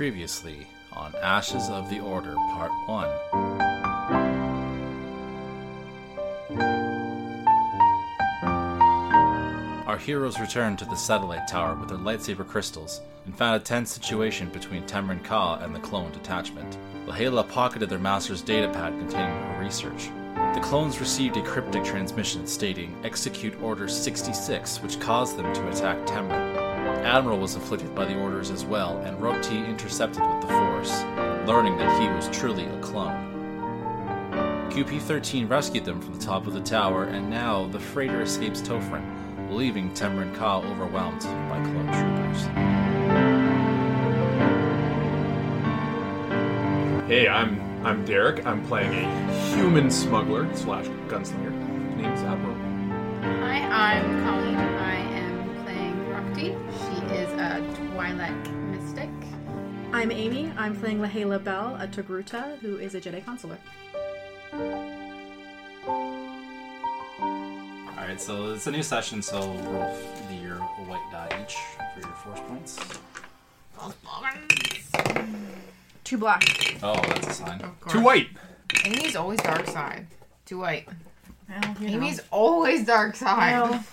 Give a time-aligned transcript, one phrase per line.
[0.00, 3.06] Previously on Ashes of the Order, Part 1.
[9.86, 13.92] Our heroes returned to the satellite tower with their lightsaber crystals and found a tense
[13.92, 16.78] situation between Temrin Ka and the clone detachment.
[17.04, 20.08] Leh'la pocketed their master's datapad containing her research.
[20.54, 25.98] The clones received a cryptic transmission stating Execute Order 66, which caused them to attack
[26.06, 26.59] Temrin.
[27.04, 31.02] Admiral was afflicted by the orders as well, and Rok'ti intercepted with the Force,
[31.46, 33.28] learning that he was truly a clone.
[34.70, 38.60] QP 13 rescued them from the top of the tower, and now the freighter escapes
[38.60, 42.44] Tofrin, leaving Temrin Ka overwhelmed by clone troopers.
[47.08, 48.46] Hey, I'm I'm Derek.
[48.46, 51.50] I'm playing a human smuggler slash gunslinger.
[51.96, 52.54] Name's Admiral.
[53.40, 54.49] Hi, I'm Colleen.
[60.00, 60.50] I'm Amy.
[60.56, 63.58] I'm playing Leh'la Bel, a Togruta, who is a Jedi Consular.
[67.98, 71.54] Alright, so it's a new session, so roll f- the- your white die each
[71.92, 72.78] for your force points.
[76.04, 76.44] Two black.
[76.82, 77.60] Oh, that's a sign.
[77.60, 77.92] Of course.
[77.92, 78.28] Too white.
[78.86, 80.06] Amy's always dark side.
[80.46, 80.88] Too white.
[81.46, 81.96] Well, you know.
[81.98, 83.52] Amy's always dark side.
[83.52, 83.84] Well,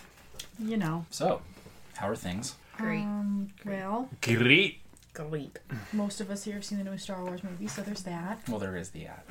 [0.57, 1.05] you know.
[1.09, 1.41] So,
[1.95, 2.55] how are things?
[2.77, 3.01] Great.
[3.01, 4.79] Um, well, Great.
[5.17, 5.57] Great.
[5.93, 8.39] most of us here have seen the new Star Wars movie, so there's that.
[8.47, 9.21] Well, there is the ad.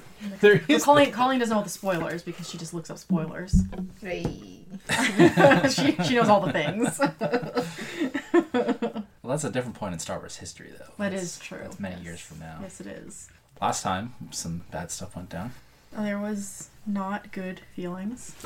[0.41, 0.84] There But is.
[0.84, 3.62] Colleen, Colleen doesn't know the spoilers because she just looks up spoilers.
[4.01, 4.27] Great.
[5.70, 7.01] she, she knows all the things.
[9.27, 10.84] Well, that's a different point in Star Wars history, though.
[10.98, 11.59] That That's- is true.
[11.61, 12.05] That's many yes.
[12.05, 12.59] years from now.
[12.62, 13.28] Yes, it is.
[13.61, 15.50] Last time, some bad stuff went down.
[15.91, 18.37] There was not good feelings.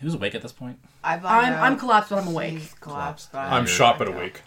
[0.00, 0.80] Who's awake at this point?
[1.04, 2.72] I've I'm, I'm collapsed, but I'm awake.
[2.80, 3.30] collapsed.
[3.30, 4.42] but I'm shot but awake.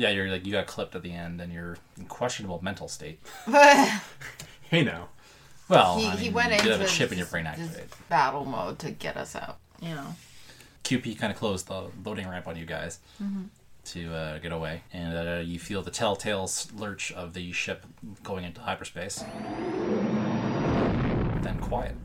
[0.00, 3.20] Yeah, you're like you got clipped at the end, and you're in questionable mental state.
[4.70, 5.08] Hey now.
[5.68, 7.88] Well, he, I he went you into have a chip in your brain activated.
[8.08, 9.58] battle mode to get us out.
[9.82, 10.14] You know.
[10.84, 13.00] QP kind of closed the loading ramp on you guys
[13.86, 17.84] to uh, get away, and uh, you feel the telltale lurch of the ship
[18.22, 19.24] going into hyperspace.
[21.42, 21.96] Then quiet.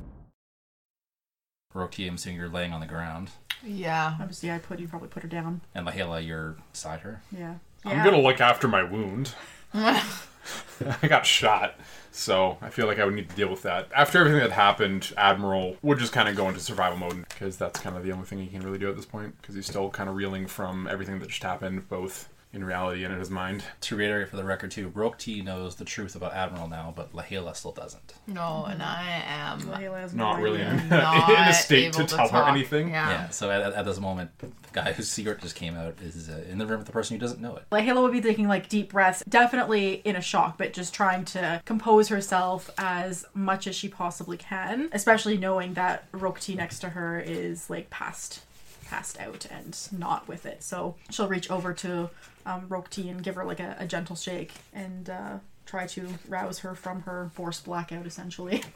[1.74, 3.30] Rok'ti, I'm assuming you're laying on the ground,
[3.64, 4.16] Yeah.
[4.20, 5.62] Obviously, I put you probably put her down.
[5.76, 7.22] and Leh'la, you're beside her.
[7.32, 7.56] Yeah.
[7.86, 9.34] I'm gonna look after my wound.
[9.74, 11.76] I got shot,
[12.12, 13.90] so I feel like I would need to deal with that.
[13.96, 17.80] After everything that happened, Admiral would just kind of go into survival mode because that's
[17.80, 19.90] kind of the only thing he can really do at this point because he's still
[19.90, 23.64] kind of reeling from everything that just happened, both in reality and in his mind.
[23.82, 27.56] To reiterate for the record, too, Rok'ti knows the truth about Admiral now, but Leh'la
[27.56, 28.14] still doesn't.
[28.28, 32.00] No, and I am Leh'la has no Not really in, not in a state to
[32.00, 32.90] able tell her anything.
[32.90, 33.10] Yeah.
[33.10, 36.44] Yeah, so at, at this moment, the guy whose secret just came out is uh,
[36.50, 37.64] in the room with the person who doesn't know it.
[37.72, 41.26] Leh'la Halo would be taking like deep breaths, definitely in a shock, but just trying
[41.26, 46.90] to compose herself as much as she possibly can, especially knowing that Rok'ti next to
[46.90, 48.45] her is like passed
[48.86, 50.64] passed out and not with it.
[50.64, 52.10] So she'll reach over to
[52.46, 56.60] um, Rok'ti and give her like a, a gentle shake and uh, try to rouse
[56.60, 58.64] her from her forced blackout essentially.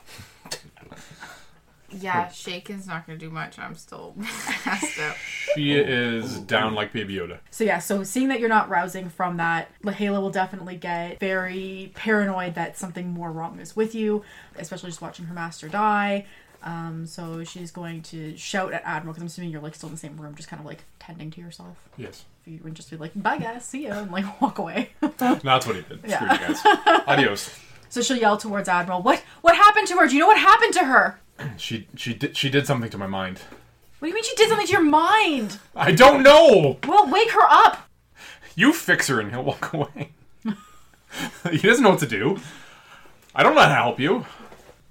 [1.92, 3.58] Yeah, shaken's not gonna do much.
[3.58, 4.16] I'm still
[4.64, 5.16] passed out.
[5.56, 7.40] She is down like Baby Yoda.
[7.52, 11.92] So yeah, so seeing that you're not rousing from that, Leh'la will definitely get very
[11.96, 14.24] paranoid that something more wrong is with you,
[14.58, 16.26] especially just watching her master die.
[16.64, 19.96] Um, so she's going to shout at Admiral because I'm assuming you're like still in
[19.96, 21.78] the same room, just kind of like tending to yourself.
[21.98, 22.26] Yes.
[22.46, 24.90] If you would just be like, "Bye guys, see ya," and like walk away.
[25.02, 25.10] no,
[25.44, 26.00] That's what he did.
[26.06, 26.34] Yeah.
[26.54, 27.02] Screw you guys.
[27.08, 27.58] Adios.
[27.90, 29.24] so she'll yell towards Admiral, "What?
[29.42, 30.08] What happened to her?
[30.08, 31.20] Do you know what happened to her?
[31.58, 33.40] She she did she did something to my mind.
[34.00, 35.58] What do you mean she did something to your mind?
[35.76, 36.78] I don't know.
[36.86, 37.90] Well, wake her up."
[38.56, 40.10] You fix her and he'll walk away.
[41.52, 42.38] he doesn't know what to do.
[43.34, 44.26] I don't know how to help you.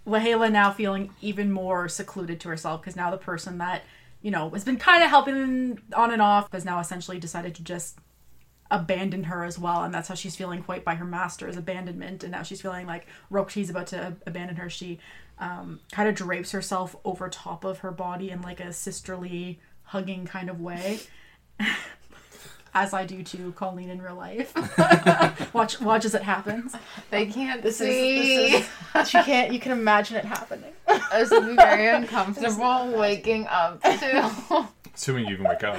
[0.08, 3.82] Leh'la now feeling even more secluded to herself because now the person that
[4.22, 7.62] you know has been kind of helping on and off has now essentially decided to
[7.62, 7.98] just
[8.70, 12.32] abandon her as well and that's how she's feeling quite by her master's abandonment and
[12.32, 14.68] now she's feeling like Rok'ti's about to abandon her.
[14.68, 14.98] She
[15.38, 20.26] um, kind of drapes herself over top of her body in like a sisterly hugging
[20.26, 21.00] kind of way
[22.82, 24.52] as I do to Colleen in real life
[25.54, 26.74] watch watch as it happens
[27.10, 28.50] They can't this is, see.
[28.50, 30.72] this is she can't you can imagine it happening
[31.12, 34.66] It's gonna be very uncomfortable waking up too.
[34.94, 35.76] Assuming you can wake up.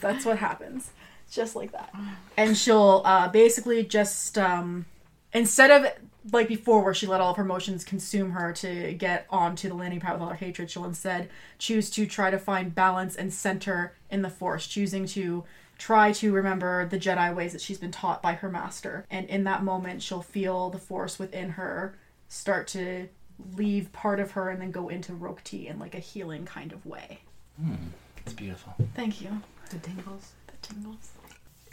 [0.00, 0.90] That's what happens.
[1.30, 1.92] Just like that.
[2.36, 4.86] And she'll uh, basically just, um,
[5.32, 5.92] instead of
[6.32, 9.74] like before, where she let all of her emotions consume her to get onto the
[9.74, 11.28] landing pad with all her hatred, she'll instead
[11.58, 15.44] choose to try to find balance and center in the force, choosing to
[15.78, 19.06] try to remember the Jedi ways that she's been taught by her master.
[19.10, 21.96] And in that moment, she'll feel the force within her
[22.28, 23.08] start to
[23.56, 26.84] leave part of her and then go into Rok'ti in like a healing kind of
[26.86, 27.20] way.
[27.60, 27.74] Hmm.
[28.18, 28.74] It's beautiful.
[28.94, 29.30] Thank you.
[29.70, 30.32] The tingles.
[30.46, 31.10] The tingles.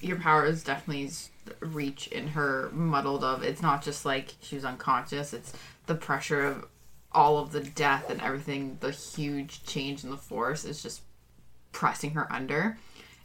[0.02, 1.12] Your power is definitely
[1.60, 3.44] reach in her muddled of.
[3.44, 5.34] It's not just like she was unconscious.
[5.34, 5.54] It's
[5.86, 6.66] the pressure of
[7.12, 8.78] all of the death and everything.
[8.80, 11.02] The huge change in the force is just
[11.72, 12.78] pressing her under,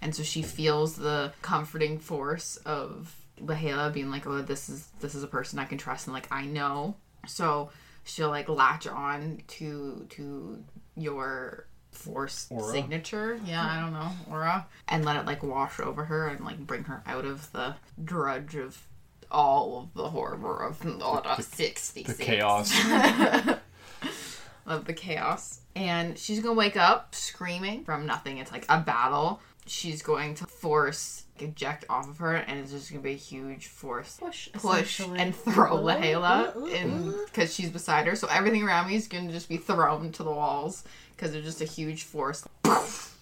[0.06, 5.16] and so she feels the comforting force of Leh'la being like, "Oh, this is this
[5.16, 6.94] is a person I can trust," and like I know.
[7.26, 7.70] So
[8.04, 10.62] she'll like latch on to to
[10.96, 12.72] your force Aura?
[12.72, 13.40] signature.
[13.44, 16.84] Yeah, I don't know aura, and let it like wash over her and like bring
[16.84, 17.74] her out of the
[18.04, 18.86] drudge of
[19.28, 22.72] all of the horror of Order sixty The chaos.
[24.66, 25.62] of the chaos.
[25.74, 28.38] And she's gonna wake up screaming from nothing.
[28.38, 29.40] It's like a battle.
[29.66, 33.66] She's going to force eject off of her, and it's just gonna be a huge
[33.66, 35.98] force Push, push and throw uh-huh.
[35.98, 36.60] Ooh, Leh'la ooh, uh-huh.
[36.60, 37.24] ooh, in uh-huh.
[37.26, 38.16] because she's beside her.
[38.16, 40.84] So everything around me is gonna just be thrown to the walls
[41.14, 42.46] because there's just a huge force.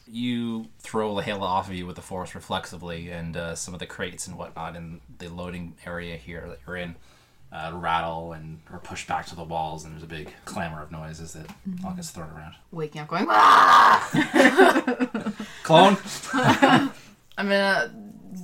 [0.07, 3.87] You throw Leh'la off of you with the force reflexively, and uh, some of the
[3.87, 6.95] crates and whatnot in the loading area here that you're in
[7.55, 10.91] uh, rattle and are pushed back to the walls, and there's a big clamor of
[10.91, 11.47] noise as it
[11.85, 12.55] all gets thrown around.
[12.73, 14.11] Waking up, going, ah!
[15.63, 15.97] Clone!
[17.39, 17.95] I'm gonna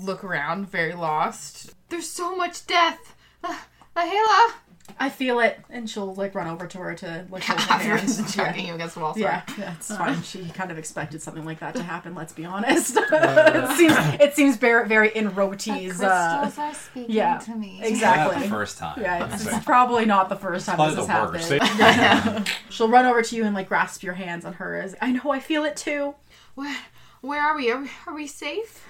[0.01, 1.75] look around, very lost.
[1.89, 3.17] There's so much death.
[3.43, 3.67] Ah,
[3.97, 4.55] Leh'la.
[4.99, 8.17] I feel it, and she'll like run over to her to like hold her hands.
[8.19, 8.47] just Yeah.
[8.47, 9.13] chucking you against the wall.
[9.15, 9.25] Sorry.
[9.25, 10.21] Yeah, yeah, it's fine.
[10.23, 12.15] She kind of expected something like that to happen.
[12.15, 12.97] Let's be honest.
[13.01, 16.03] it seems it seems very very in Roti's.
[16.03, 17.81] Uh, are speaking yeah, to me.
[17.83, 18.37] exactly.
[18.37, 19.01] Not the first time.
[19.01, 21.51] yeah, it's, it's probably not the first time Probably this the has worst.
[21.71, 22.51] happened.
[22.69, 24.95] She'll run over to you and like grasp your hands on hers.
[25.01, 26.15] I know, I feel it too.
[26.57, 26.77] Where,
[27.21, 27.71] where are we?
[27.71, 27.91] Are, we?
[28.07, 28.85] are we safe?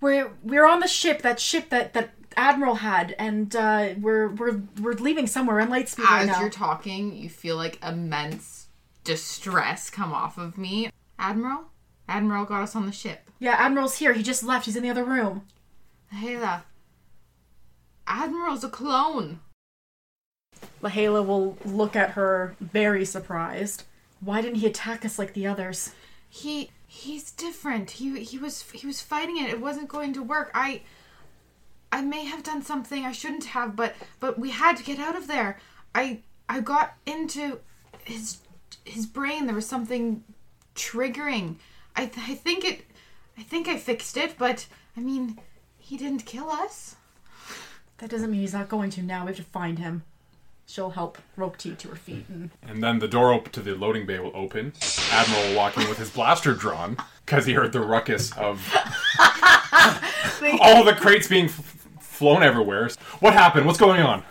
[0.00, 4.60] We're we're on the ship, that ship that that Admiral had, and uh, we're we're
[4.80, 6.40] we're leaving somewhere in Lightspeed right As now.
[6.40, 8.68] you're talking, you feel like immense
[9.04, 10.90] distress come off of me.
[11.18, 11.64] Admiral?
[12.08, 13.30] Admiral got us on the ship.
[13.38, 14.12] yeah, Admiral's here.
[14.12, 14.66] He just left.
[14.66, 15.42] He's in the other room.
[16.12, 16.62] Leh'la.
[18.06, 19.40] Admiral's a clone.
[20.82, 23.84] Leh'la will look at her very surprised.
[24.20, 25.94] Why didn't he attack us like the others?
[26.28, 27.92] He he's different.
[27.92, 29.50] He he was he was fighting it.
[29.50, 30.50] It wasn't going to work.
[30.54, 30.82] I
[31.94, 35.14] I may have done something I shouldn't have, but but we had to get out
[35.14, 35.58] of there.
[35.94, 36.18] I
[36.48, 37.60] I got into
[38.04, 38.38] his
[38.84, 39.46] his brain.
[39.46, 40.24] There was something
[40.74, 41.56] triggering.
[41.94, 42.84] I th- I think it
[43.38, 45.38] I think I fixed it, but I mean,
[45.78, 46.96] he didn't kill us.
[47.98, 49.22] That doesn't mean he's not going to now.
[49.24, 50.02] We have to find him.
[50.66, 54.04] She'll help Rok'ti to her feet and And then the door op- to the loading
[54.04, 54.72] bay will open.
[55.12, 58.58] Admiral will walk in with his blaster drawn because he heard the ruckus of
[60.60, 61.83] all the crates being f-
[62.14, 62.88] flown everywhere.
[63.20, 63.66] What happened?
[63.66, 64.22] What's going on?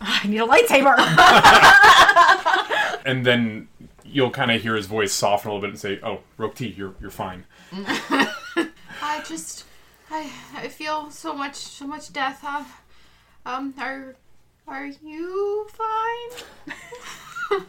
[0.00, 0.96] I need a lightsaber.
[3.04, 3.66] And then
[4.04, 6.94] you'll kind of hear his voice soften a little bit and say, "Oh, Rok'ti, you're
[7.00, 9.64] you're fine." I just
[10.08, 12.44] I I feel so much so much death.
[12.44, 12.62] Uh,
[13.44, 14.14] um, are
[14.68, 16.44] are you fine?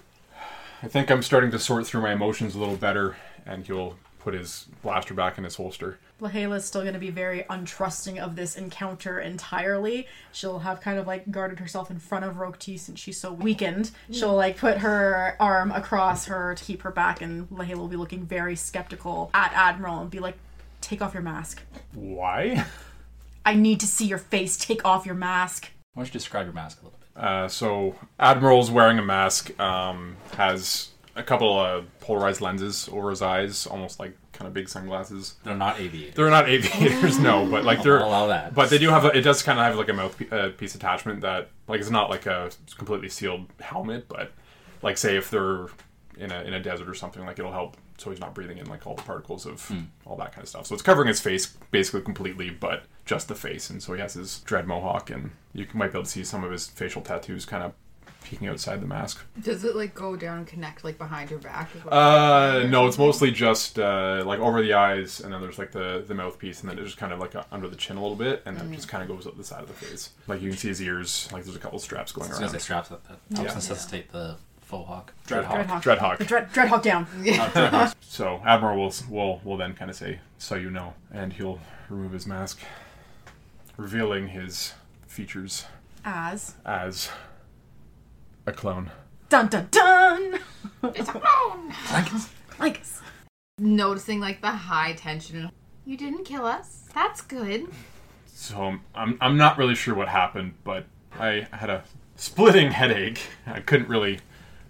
[0.83, 3.15] I think I'm starting to sort through my emotions a little better.
[3.45, 5.97] And he'll put his blaster back in his holster.
[6.21, 10.07] Leh'la's still going to be very untrusting of this encounter entirely.
[10.31, 13.91] She'll have kind of like guarded herself in front of Rok'ti since she's so weakened.
[14.11, 17.97] She'll like put her arm across her to keep her back, and Leh'la will be
[17.97, 20.37] looking very skeptical at Admiral and be like,
[20.81, 21.61] "Take off your mask.
[21.93, 22.65] Why?
[23.45, 24.57] I need to see your face.
[24.57, 27.23] Take off your mask." Why don't you describe your mask a little bit?
[27.23, 29.59] Uh, so Admiral's wearing a mask.
[29.59, 34.67] Um, has a couple of polarized lenses over his eyes, almost like kind of big
[34.67, 35.35] sunglasses.
[35.43, 36.15] They're not aviators.
[36.15, 38.53] They're not aviators, no, but like they're I'll allow that.
[38.53, 40.75] But they do have a, it does kind of have like a mouthpiece uh, piece
[40.75, 44.31] attachment that like it's not like a completely sealed helmet, but
[44.81, 45.67] like say if they're
[46.17, 48.65] in a in a desert or something, like it'll help so he's not breathing in
[48.65, 49.71] like all the particles of
[50.05, 50.65] all that kind of stuff.
[50.65, 54.13] So it's covering his face basically completely, but just the face, and so he has
[54.13, 57.45] his dread mohawk, and you might be able to see some of his facial tattoos
[57.45, 57.73] kind of
[58.23, 59.23] peeking outside the mask.
[59.41, 61.69] Does it like go down and connect like behind your back?
[61.87, 66.03] Uh, no, it's mostly just uh, like over the eyes, and then there's like the
[66.07, 68.15] the mouthpiece, and then it's just kind of like uh under the chin a little
[68.17, 70.11] bit, and then it just kind of goes up the side of the face.
[70.27, 72.49] Like you can see his ears, like there's a couple straps going As soon as
[72.51, 72.53] around.
[72.53, 73.55] they straps that, that helps Yeah.
[73.55, 75.13] necessitate the faux hawk.
[75.27, 75.65] Dreadhawk.
[75.67, 75.83] Dreadhawk.
[75.83, 76.17] Dreadhawk.
[76.17, 77.05] The dread, Dreadhawk down.
[77.23, 77.93] Dreadhawk.
[78.01, 82.13] So Admiral will will will then kind of say, "So you know," and he'll remove
[82.13, 82.59] his mask,
[83.77, 84.73] revealing his
[85.07, 85.65] features
[86.05, 87.09] As as
[88.45, 88.91] a clone.
[89.29, 90.39] dun dun dun.
[90.95, 91.73] It's a clone.
[92.59, 93.01] Like us.
[93.57, 95.49] Noticing like the high tension
[95.85, 96.89] You didn't kill us.
[96.93, 97.67] That's good.
[98.27, 100.85] So um, I'm I'm not really sure what happened, but
[101.19, 101.83] I had a
[102.15, 103.21] splitting headache.
[103.45, 104.19] I couldn't really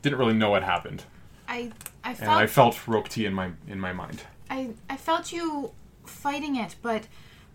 [0.01, 1.05] didn't really know what happened,
[1.47, 1.71] I
[2.03, 4.23] I and felt I felt Rok'ti in my in my mind.
[4.49, 5.71] I I felt you
[6.05, 7.07] fighting it, but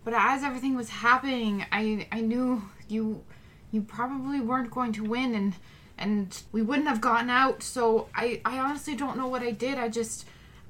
[0.04, 3.22] but as everything was happening, I I knew you
[3.70, 5.54] you probably weren't going to win and
[5.99, 7.62] and we wouldn't have gotten out.
[7.62, 9.78] So I I honestly don't know what I did.
[9.78, 10.25] I just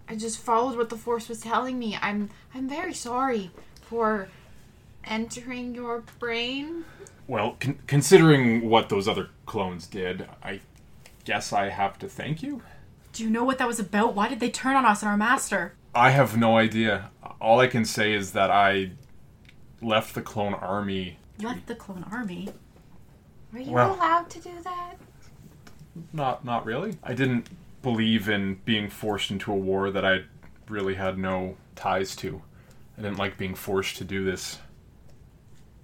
[0.09, 1.99] I just followed what the force was telling me.
[2.01, 3.51] I'm I'm very sorry
[3.83, 4.29] for
[5.05, 6.85] entering your brain.
[7.27, 10.61] Well, con- considering what those other clones did, I
[11.25, 12.63] guess I have to thank you.
[13.13, 14.15] Do you know what that was about?
[14.15, 15.75] Why did they turn on us and our master?
[15.95, 17.11] I have no idea.
[17.41, 18.93] All I can say is that I
[19.83, 21.19] left the clone army.
[21.41, 22.49] Left the clone army.
[23.53, 24.95] Were you Well- allowed to do that?
[26.13, 26.97] Not not really.
[27.03, 27.49] I didn't
[27.83, 30.25] believe in being forced into a war that I
[30.69, 32.43] really had no ties to.
[32.97, 34.59] I didn't like being forced to do this.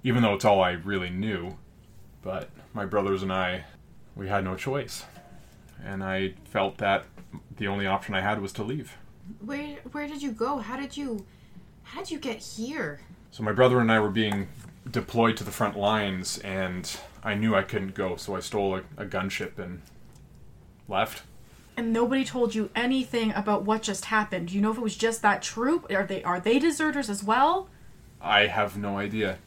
[0.02, 1.56] Even though it's all I really knew.
[2.22, 3.64] But my brothers and I
[4.16, 5.04] we had no choice.
[5.84, 7.04] And I felt that
[7.56, 8.96] the only option I had was to leave.
[9.44, 10.58] Where where did you go?
[10.58, 11.24] How did you
[11.82, 13.00] how did you get here?
[13.30, 14.48] So my brother and I were being
[14.90, 16.90] deployed to the front lines, and
[17.22, 19.82] I knew I couldn't go, so I stole a, a gunship and
[20.88, 21.22] left.
[21.76, 24.48] And nobody told you anything about what just happened.
[24.48, 25.90] Do you know if it was just that troop?
[25.90, 27.68] Are they are they deserters as well?
[28.20, 29.38] I have no idea.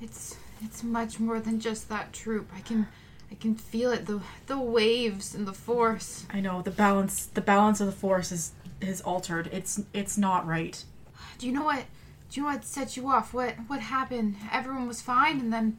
[0.00, 2.48] It's it's much more than just that troop.
[2.54, 2.86] I can
[3.30, 6.26] I can feel it the the waves and the force.
[6.30, 9.48] I know the balance the balance of the force is is altered.
[9.52, 10.82] It's it's not right.
[11.38, 11.84] Do you know what?
[12.30, 13.34] Do you know what set you off?
[13.34, 14.36] What what happened?
[14.52, 15.78] Everyone was fine, and then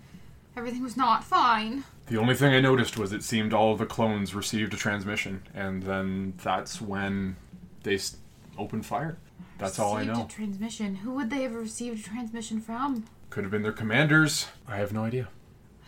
[0.56, 1.84] everything was not fine.
[2.12, 5.44] The only thing I noticed was it seemed all of the clones received a transmission,
[5.54, 7.38] and then that's when
[7.84, 8.18] they s-
[8.58, 9.18] opened fire.
[9.58, 10.26] That's all I Received know.
[10.26, 10.96] A transmission.
[10.96, 13.06] Who would they have received a transmission from?
[13.30, 14.48] Could have been their commanders.
[14.68, 15.30] I have no idea.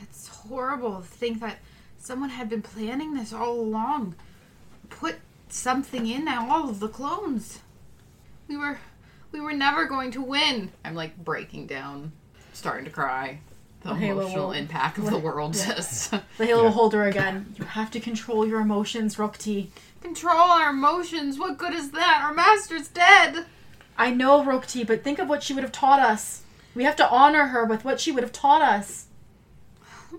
[0.01, 1.57] It's horrible to think that
[1.97, 4.15] someone had been planning this all along.
[4.89, 5.17] Put
[5.49, 7.59] something in all of the clones.
[8.47, 8.79] We were
[9.33, 10.71] we were never going to win.
[10.85, 12.13] I'm like breaking down,
[12.53, 13.39] starting to cry.
[13.83, 15.73] The The Halo emotional will- impact of the world Yeah.
[15.75, 16.65] just The Halo Yeah.
[16.67, 17.53] will hold her again.
[17.57, 19.69] You have to control your emotions, Rok'ti.
[20.01, 21.37] control our emotions.
[21.37, 22.21] What good is that?
[22.23, 23.45] Our master's dead.
[23.97, 26.41] I know Rok'ti, but think of what she would have taught us.
[26.75, 29.05] We have to honor her with what she would have taught us.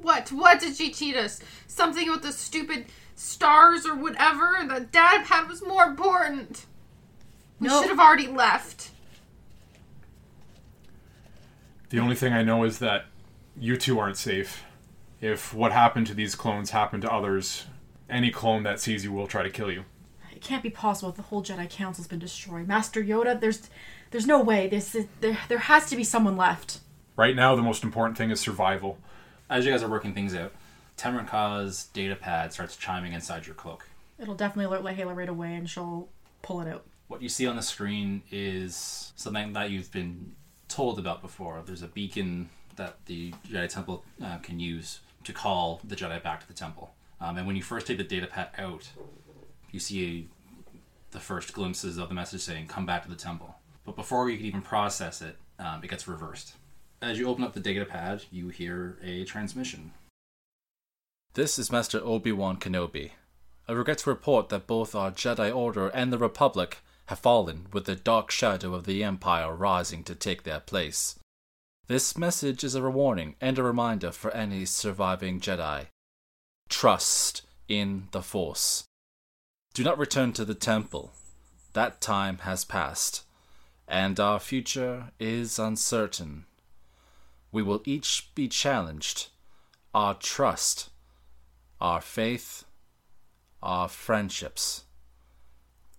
[0.03, 0.31] What?
[0.31, 1.41] What did she teach us?
[1.67, 6.67] Something about the stupid stars or whatever that Dad had was more important.
[7.61, 7.81] We No.
[7.81, 8.91] should have already left.
[11.91, 13.07] The only thing I know is that
[13.59, 14.65] you two aren't safe.
[15.21, 17.67] If what happened to these clones happened to others,
[18.11, 19.85] any clone that sees you will try to kill you.
[20.33, 22.69] It can't be possible if the whole Jedi Council's been destroyed.
[22.69, 23.71] Master Yoda, there's
[24.11, 24.69] there's no way.
[24.69, 26.81] This is, there there has to be someone left.
[27.17, 28.99] Right now, the most important thing is survival.
[29.49, 30.53] As you guys are working things out,
[30.97, 33.89] Temrin Ka's data pad starts chiming inside your cloak.
[34.19, 36.09] It'll definitely alert Leh'la right away, and she'll
[36.43, 36.85] pull it out.
[37.09, 40.35] What you see on the screen is something that you've been
[40.69, 41.63] told about before.
[41.65, 46.41] There's a beacon that the Jedi Temple uh, can use to call the Jedi back
[46.41, 46.95] to the temple.
[47.21, 48.91] Um, and when you first take the data pad out,
[49.71, 50.29] you see
[51.11, 53.57] the first glimpses of the message saying, Come back to the temple.
[53.85, 56.55] But before you can even process it, um, it gets reversed.
[57.01, 59.93] As you open up the data pad, you hear a transmission.
[61.35, 63.11] This is Master Obi Wan Kenobi.
[63.67, 67.85] I regret to report that both our Jedi Order and the Republic have fallen, with
[67.85, 71.19] the dark shadow of the Empire rising to take their place.
[71.87, 75.89] This message is a warning and a reminder for any surviving Jedi.
[76.71, 78.85] Trust in the Force.
[79.75, 81.13] Do not return to the Temple.
[81.75, 83.25] That time has passed,
[83.87, 86.47] and our future is uncertain.
[87.53, 89.29] We will each be challenged.
[89.95, 90.89] Our trust,
[91.83, 92.65] our faith,
[93.63, 94.85] our friendships.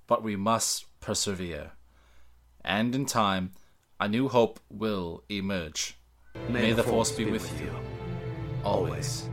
[0.08, 1.74] But we must persevere.
[2.64, 3.52] And in time,
[4.00, 5.98] a new hope will emerge.
[6.50, 7.72] May, the Force be with you.
[8.64, 9.30] Always.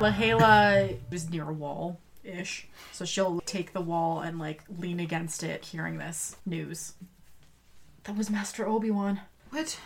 [0.00, 5.42] Leh'la is near a wall ish, so she'll take the wall and like lean against
[5.42, 6.94] it, hearing this news.
[8.04, 9.20] That was Master Obi Wan.
[9.50, 9.78] What?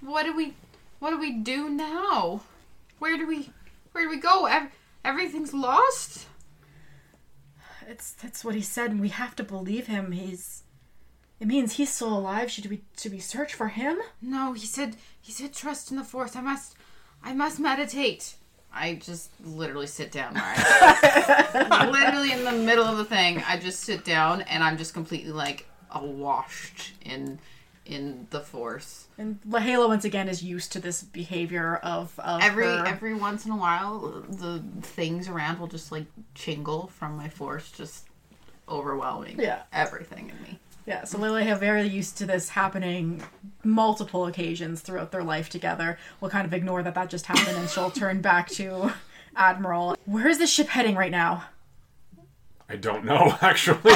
[0.00, 0.54] What do we?
[0.98, 2.42] What do we do now?
[2.98, 3.50] Where do we?
[3.92, 4.46] Where do we go?
[4.46, 4.72] Ev-
[5.04, 6.26] everything's lost.
[7.86, 10.12] It's that's what he said, and we have to believe him.
[10.12, 10.64] He's.
[11.40, 12.50] It means he's still alive.
[12.50, 13.98] Should we should we search for him?
[14.20, 14.96] No, he said.
[15.20, 16.34] He said trust in the force.
[16.36, 16.74] I must.
[17.22, 18.34] I must meditate.
[18.72, 21.88] I just literally sit down, right?
[21.90, 25.32] literally in the middle of the thing, I just sit down and I'm just completely
[25.32, 27.38] like awashed in
[27.86, 29.06] in the force.
[29.16, 33.46] And Leh'la once again is used to this behavior of, of Every her- every once
[33.46, 36.04] in a while, the things around will just like
[36.34, 38.06] chingle from my force, just
[38.68, 39.40] overwhelming.
[39.40, 39.62] Yeah.
[39.72, 40.58] everything in me.
[40.88, 43.22] Yeah, so Lily have very used to this happening
[43.62, 45.98] multiple occasions throughout their life together.
[46.18, 48.94] We'll kind of ignore that that just happened and she'll turn back to
[49.36, 49.98] Admiral.
[50.06, 51.44] Where is this ship heading right now?
[52.70, 53.78] I don't know, actually.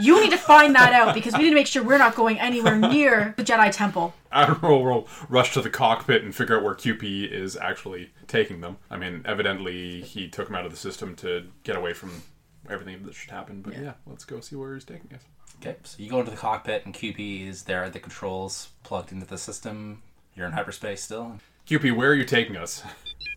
[0.00, 2.40] You need to find that out because we need to make sure we're not going
[2.40, 4.14] anywhere near the Jedi Temple.
[4.32, 8.78] Admiral will rush to the cockpit and figure out where QP is actually taking them.
[8.90, 12.22] I mean, evidently he took them out of the system to get away from
[12.68, 13.62] everything that should happen.
[13.62, 15.22] But yeah, let's go see where he's taking us.
[15.64, 19.12] Okay, so you go into the cockpit and QP is there at the controls plugged
[19.12, 20.02] into the system.
[20.34, 21.38] You're in hyperspace still.
[21.68, 22.82] QP, where are you taking us?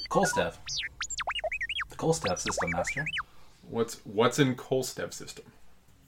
[0.09, 0.55] Kolstev.
[1.91, 3.05] The Kolstev system, Master.
[3.69, 5.45] What's what's in Kolstev system?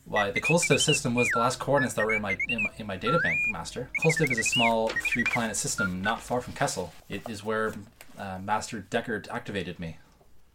[0.06, 2.88] Why, the Kolstev system was the last coordinates that were in my in my, in
[2.88, 3.88] my data bank, Master.
[4.04, 6.94] Kolstev is a small three-planet system not far from Kessel.
[7.10, 7.76] It is where
[8.18, 9.98] uh, Master Deckard activated me.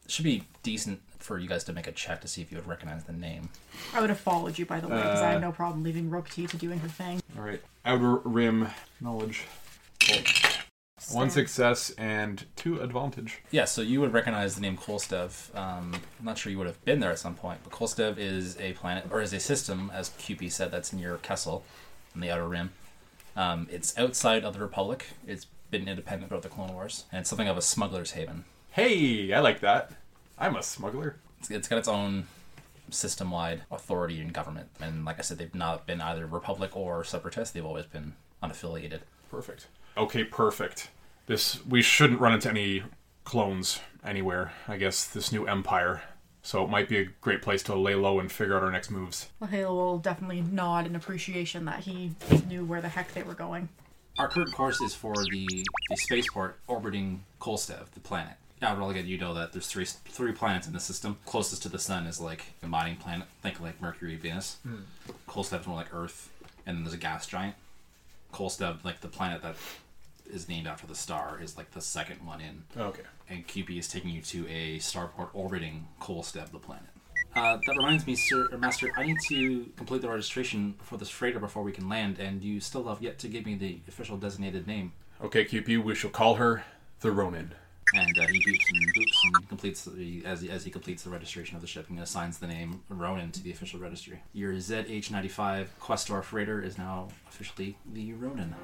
[0.04, 2.58] It should be decent for you guys to make a check to see if you
[2.58, 3.48] would recognize the name.
[3.94, 6.48] I would have followed you, by the way, because I have no problem leaving Rok'ti
[6.48, 7.22] to doing her thing.
[7.36, 8.68] All right, outer rim
[9.00, 9.44] knowledge.
[11.10, 13.40] One success and two advantage.
[13.50, 15.54] Yeah, so you would recognize the name Kolstev.
[15.56, 18.56] Um, I'm not sure you would have been there at some point, but Kolstev is
[18.60, 21.64] a planet, or is a system, as QP said, that's near Kessel,
[22.14, 22.70] in the Outer Rim.
[23.36, 25.06] Um, it's outside of the Republic.
[25.26, 28.44] It's been independent throughout the Clone Wars, and it's something of a smuggler's haven.
[28.70, 29.90] Hey, I like that.
[30.42, 31.14] I'm a smuggler.
[31.38, 32.26] It's, it's got its own
[32.90, 37.54] system-wide authority and government, and like I said, they've not been either Republic or Separatist.
[37.54, 39.02] They've always been unaffiliated.
[39.30, 39.68] Perfect.
[39.96, 40.90] Okay, perfect.
[41.26, 42.82] This we shouldn't run into any
[43.22, 44.52] clones anywhere.
[44.66, 46.02] I guess this new empire.
[46.42, 48.90] So it might be a great place to lay low and figure out our next
[48.90, 49.28] moves.
[49.40, 52.16] Leh'la will definitely nod in appreciation that he
[52.48, 53.68] knew where the heck they were going.
[54.18, 55.46] Our current course is for the,
[55.88, 58.34] the spaceport orbiting Kolstev, the planet.
[58.62, 61.18] Yeah, well, again, you know that there's three three planets in the system.
[61.26, 63.26] Closest to the sun is like a mining planet.
[63.42, 64.58] Think like Mercury, Venus.
[65.28, 66.30] Kolstev's more like Earth,
[66.64, 67.56] and then there's a gas giant.
[68.32, 69.56] Kolstev, like the planet that
[70.32, 72.62] is named after the star, is like the second one in.
[72.80, 73.02] Okay.
[73.28, 76.86] And QP is taking you to a starport orbiting Kolstev, the planet.
[77.34, 81.08] Uh, that reminds me, Sir or Master, I need to complete the registration for this
[81.08, 84.18] freighter before we can land, and you still have yet to give me the official
[84.18, 84.92] designated name.
[85.20, 86.64] Okay, QP, we shall call her
[87.00, 87.54] the Ronin.
[87.94, 91.10] And uh, he beeps and boops and completes the, as he, as he completes the
[91.10, 94.22] registration of the ship and assigns the name Ronin to the official registry.
[94.32, 98.54] Your ZH95 Questor freighter is now officially the Ronin.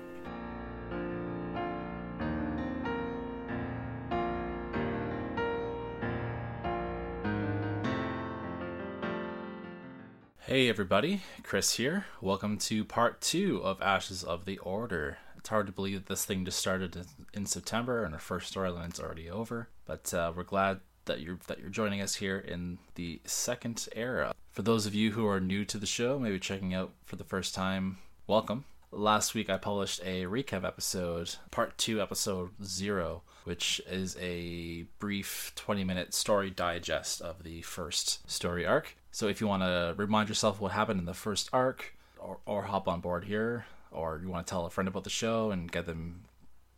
[10.40, 12.06] Hey everybody, Chris here.
[12.22, 15.18] Welcome to part two of Ashes of the Order.
[15.48, 19.00] It's hard to believe that this thing just started in- September and our first storyline's
[19.00, 23.22] already over, but uh, we're glad that you're that you're joining us here in the
[23.24, 24.34] second era.
[24.52, 27.24] For those of you who are new to the show, maybe checking out for the
[27.24, 28.66] first time, welcome.
[28.92, 35.52] Last week I published a recap episode, part two, episode zero, which is a brief
[35.56, 38.98] 20 minute story digest of the first story arc.
[39.12, 42.64] So if you want to remind yourself what happened in the first arc, or, or
[42.64, 45.70] hop on board here, or you want to tell a friend about the show and
[45.70, 46.24] get them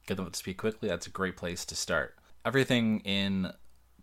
[0.06, 2.16] get them up to speed quickly, that's a great place to start.
[2.44, 3.52] Everything in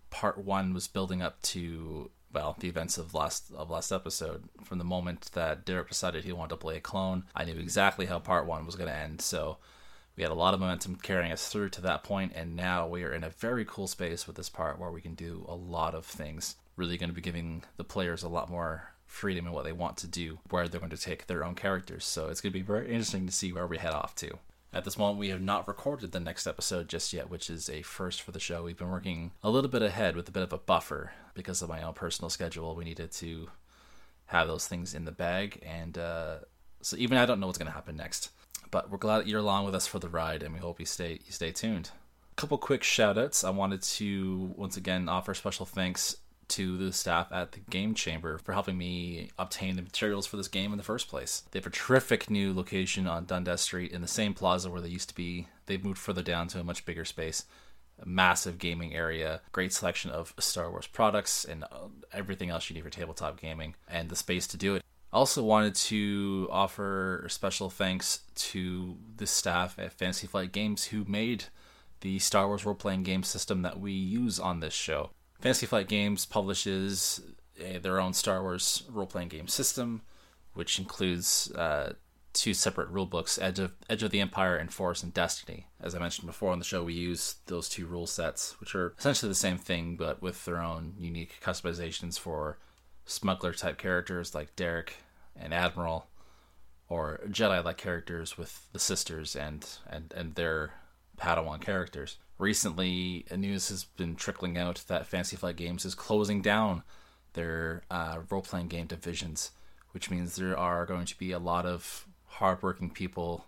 [0.10, 4.44] part one was building up to well the events of last of last episode.
[4.64, 8.06] From the moment that Derek decided he wanted to play a clone, I knew exactly
[8.06, 9.22] how part one was going to end.
[9.22, 9.58] So
[10.16, 13.04] we had a lot of momentum carrying us through to that point, and now we
[13.04, 15.94] are in a very cool space with this part where we can do a lot
[15.94, 16.56] of things.
[16.76, 19.98] Really going to be giving the players a lot more freedom in what they want
[19.98, 22.06] to do, where they're going to take their own characters.
[22.06, 24.38] So it's going to be very interesting to see where we head off to.
[24.74, 27.82] At this moment, we have not recorded the next episode just yet, which is a
[27.82, 28.64] first for the show.
[28.64, 31.70] We've been working a little bit ahead with a bit of a buffer because of
[31.70, 32.76] my own personal schedule.
[32.76, 33.50] We needed to
[34.28, 36.36] have those things in the bag, and uh,
[36.82, 38.30] so even I don't know what's going to happen next.
[38.70, 40.86] But we're glad that you're along with us for the ride, and we hope you
[40.86, 41.92] stay you stay tuned.
[42.34, 43.46] A couple quick shout outs.
[43.46, 46.18] I wanted to once again offer special thanks
[46.50, 50.48] to the staff at the Game Chamber for helping me obtain the materials for this
[50.48, 51.44] game in the first place.
[51.52, 54.90] They have a terrific new location on Dundas Street in the same plaza where they
[54.90, 55.48] used to be.
[55.66, 57.46] They've moved further down to a much bigger space.
[58.00, 62.76] A massive gaming area, great selection of Star Wars products and uh, everything else you
[62.76, 64.84] need for tabletop gaming, and the space to do it.
[65.12, 71.06] I also, wanted to offer special thanks to the staff at Fantasy Flight Games who
[71.06, 71.46] made
[72.02, 75.12] the Star Wars role playing game system that we use on this show.
[75.40, 77.22] Fantasy Flight Games publishes
[77.60, 80.02] uh, their own Star Wars role playing game system
[80.58, 81.94] which includes uh,
[82.34, 85.68] two separate rule books Edge of, Edge of the Empire and Force and Destiny.
[85.80, 88.96] As I mentioned before on the show, we use those two rule sets, which are
[88.98, 92.58] essentially the same thing, but with their own unique customizations for
[93.06, 94.96] smuggler type characters like Derek
[95.36, 96.08] and Admiral,
[96.90, 100.74] or Jedi like characters with the sisters and, and, and their
[101.20, 102.18] Padawan characters.
[102.38, 106.84] Recently, news has been trickling out that Fantasy Flight Games is closing down
[107.34, 109.52] their uh, role playing game divisions,
[109.92, 113.46] which means there are going to be a lot of hardworking people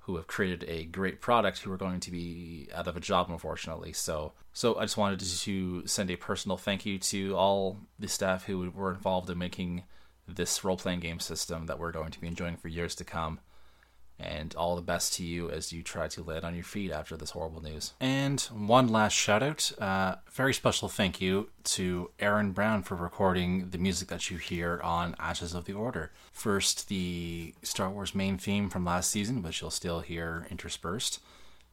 [0.00, 3.30] who have created a great product who are going to be out of a job
[3.30, 8.06] unfortunately so so i just wanted to send a personal thank you to all the
[8.06, 9.82] staff who were involved in making
[10.28, 13.40] this role-playing game system that we're going to be enjoying for years to come
[14.18, 17.16] and all the best to you as you try to land on your feet after
[17.16, 17.94] this horrible news.
[18.00, 23.70] And one last shout out, uh, very special thank you to Aaron Brown for recording
[23.70, 26.12] the music that you hear on Ashes of the Order.
[26.32, 31.20] First, the Star Wars main theme from last season, which you'll still hear interspersed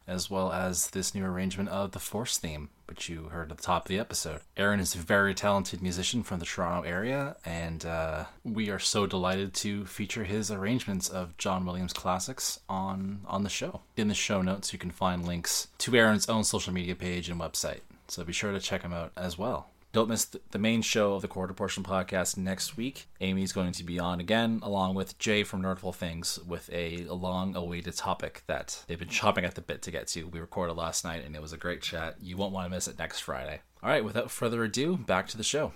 [0.07, 3.63] as well as this new arrangement of the Force theme, which you heard at the
[3.63, 4.41] top of the episode.
[4.57, 9.05] Aaron is a very talented musician from the Toronto area, and uh, we are so
[9.05, 13.81] delighted to feature his arrangements of John Williams classics on on the show.
[13.95, 17.39] In the show notes, you can find links to Aaron's own social media page and
[17.39, 19.70] website, so be sure to check him out as well.
[19.93, 23.09] Don't miss the main show of the Quarter Portion podcast next week.
[23.19, 27.57] Amy's going to be on again, along with Jay from Nerdful Things, with a long
[27.57, 30.29] awaited topic that they've been chopping at the bit to get to.
[30.29, 32.15] We recorded last night and it was a great chat.
[32.21, 33.59] You won't want to miss it next Friday.
[33.83, 35.73] All right, without further ado, back to the show.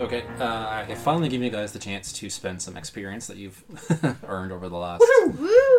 [0.00, 3.62] Okay, uh, I finally given you guys the chance to spend some experience that you've
[4.26, 5.04] earned over the last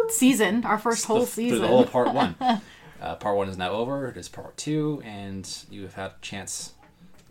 [0.10, 1.62] Season, our first whole the, season.
[1.62, 2.36] The whole part one.
[3.06, 4.08] Uh, part one is now over.
[4.08, 6.74] It is part two, and you have had a chance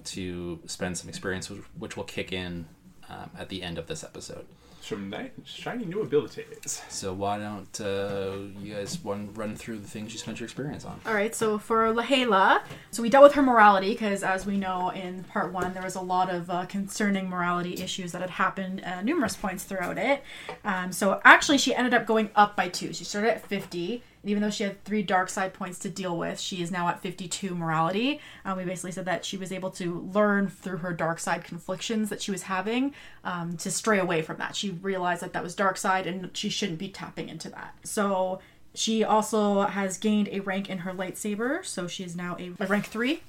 [0.05, 2.67] to spend some experience, which, which will kick in
[3.11, 4.47] um, at the end of this episode.
[4.81, 6.83] Some nice, shiny new abilities.
[6.91, 10.85] So why don't uh, you guys run run through the things you spent your experience
[10.85, 11.01] on?
[11.07, 12.61] All right, so for Leh'la,
[12.91, 15.95] so we dealt with her morality because, as we know in part one, there was
[15.95, 20.23] a lot of uh, concerning morality issues that had happened at numerous points throughout it.
[20.65, 22.93] Um, so actually, she ended up going up by two.
[22.93, 26.17] She started at 50, and even though she had three dark side points to deal
[26.17, 28.21] with, she is now at 52 morality.
[28.45, 32.09] Um, we basically said that she was able to learn through her dark side conflictions
[32.09, 34.57] that she was having um, to stray away from that.
[34.57, 37.75] She realized that that was dark side and she shouldn't be tapping into that.
[37.85, 38.41] So
[38.75, 42.87] she also has gained a rank in her lightsaber, so she is now a, rank
[42.87, 43.23] three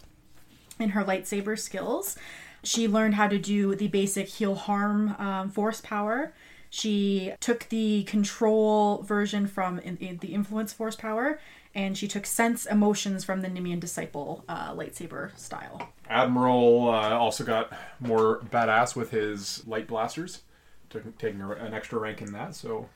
[0.79, 2.17] in her lightsaber skills.
[2.63, 6.33] She learned how to do the basic heal harm um, force power.
[6.75, 11.39] She took the control version from in, in the influence force power,
[11.73, 15.89] and she took sense emotions from the Niman disciple uh, lightsaber style.
[16.09, 20.41] Admiral uh, also got more badass with his light blasters,
[20.89, 22.55] took, taking an extra rank in that.
[22.55, 22.89] So,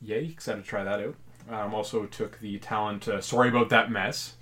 [0.00, 0.26] yay!
[0.26, 1.16] Excited to try that out.
[1.50, 3.08] Um, also took the talent.
[3.08, 4.36] Uh, Sorry about that mess,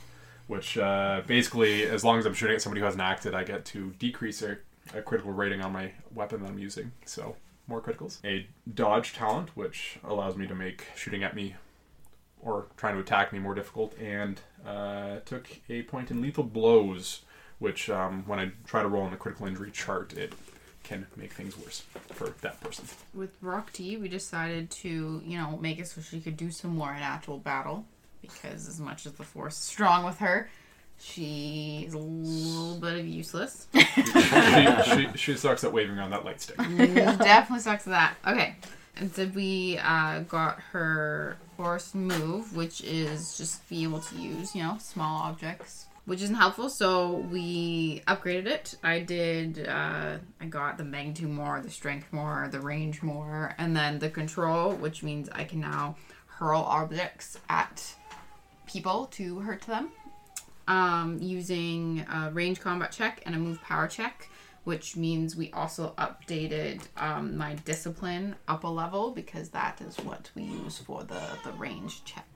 [0.46, 3.64] which uh, basically, as long as I'm shooting at somebody who hasn't acted, I get
[3.64, 4.58] to decrease a,
[4.94, 6.92] a critical rating on my weapon that I'm using.
[7.06, 7.34] So
[7.68, 8.18] more criticals.
[8.24, 11.54] A dodge talent, which allows me to make shooting at me
[12.40, 17.22] or trying to attack me more difficult, and uh, took a point in lethal blows,
[17.58, 20.32] which um, when I try to roll on the critical injury chart, it
[20.84, 22.86] can make things worse for that person.
[23.12, 26.94] With Rok'ti, we decided to, you know, make it so she could do some more
[26.94, 27.84] in actual battle.
[28.22, 30.50] Because as much as the force is strong with her,
[30.98, 33.68] she's a little bit of useless.
[33.72, 33.82] she,
[35.18, 36.56] she, sucks at waving around that light stick.
[36.76, 38.14] Definitely sucks at that.
[38.26, 38.56] Okay.
[38.96, 44.54] And so we uh, got her force move, which is just be able to use,
[44.54, 46.68] you know, small objects, which isn't helpful.
[46.68, 48.74] So we upgraded it.
[48.82, 53.76] I did, uh, I got the magnitude more, the strength more, the range more, and
[53.76, 57.94] then the control, which means I can now hurl objects at
[58.66, 59.90] people to hurt them
[60.68, 64.28] um, using a range combat check and a move power check,
[64.68, 70.30] which means we also updated um, my discipline up a level because that is what
[70.34, 72.28] we use for the, the range check.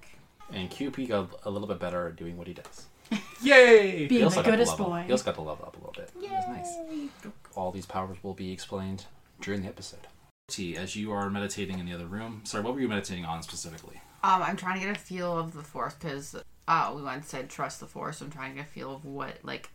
[0.51, 2.87] And QP got a little bit better at doing what he does.
[3.43, 4.07] Yay!
[4.07, 5.05] Being the goodest boy.
[5.05, 6.11] He also got to level up a little bit.
[6.25, 7.11] It was nice.
[7.55, 9.05] All these powers will be explained
[9.43, 10.07] during the episode.
[10.49, 13.43] T, as you are meditating in the other room, sorry, what were you meditating on
[13.43, 14.01] specifically?
[14.25, 16.35] Um, I'm trying to get a feel of the force because
[16.67, 18.17] uh, we once said trust the force.
[18.17, 19.69] So I'm trying to get a feel of what, like,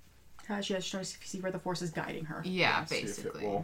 [0.50, 2.42] Uh, she has to see where the force is guiding her.
[2.46, 3.62] yeah, See if it basically.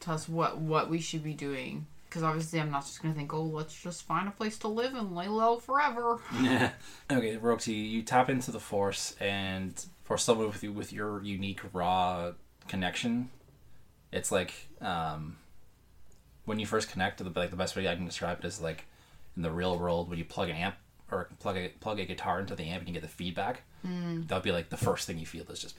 [0.00, 1.86] Tell us what what we should be doing.
[2.08, 4.94] Because obviously, I'm not just gonna think, oh, let's just find a place to live
[4.94, 6.20] and lay low forever.
[6.40, 6.70] Yeah.
[7.10, 11.60] okay, Roxy, you tap into the force, and for someone with you with your unique
[11.72, 12.32] raw
[12.68, 13.30] connection,
[14.12, 15.38] it's like um,
[16.44, 17.18] when you first connect.
[17.18, 18.84] The like the best way I can describe it is like
[19.36, 20.76] in the real world when you plug an amp
[21.14, 23.62] or plug a plug a guitar into the amp and you get the feedback.
[23.86, 24.26] Mm.
[24.26, 25.76] That'll be like the first thing you feel is just